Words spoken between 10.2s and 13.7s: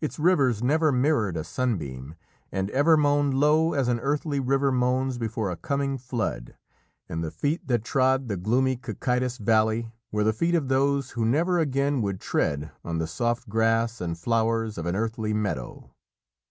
the feet of those who never again would tread on the soft